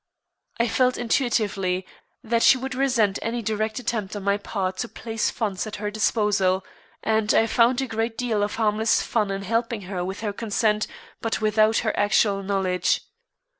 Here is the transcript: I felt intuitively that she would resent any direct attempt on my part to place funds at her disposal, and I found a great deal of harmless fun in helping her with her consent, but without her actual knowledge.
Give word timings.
I 0.59 0.67
felt 0.67 0.97
intuitively 0.97 1.85
that 2.23 2.41
she 2.41 2.57
would 2.57 2.73
resent 2.73 3.19
any 3.21 3.43
direct 3.43 3.77
attempt 3.77 4.15
on 4.15 4.23
my 4.23 4.35
part 4.37 4.77
to 4.77 4.87
place 4.89 5.29
funds 5.29 5.67
at 5.67 5.75
her 5.75 5.91
disposal, 5.91 6.65
and 7.03 7.31
I 7.35 7.45
found 7.45 7.81
a 7.81 7.85
great 7.87 8.17
deal 8.17 8.41
of 8.41 8.55
harmless 8.55 9.03
fun 9.03 9.29
in 9.29 9.43
helping 9.43 9.81
her 9.81 10.03
with 10.03 10.21
her 10.21 10.33
consent, 10.33 10.87
but 11.21 11.39
without 11.39 11.77
her 11.85 11.95
actual 11.95 12.41
knowledge. 12.41 13.01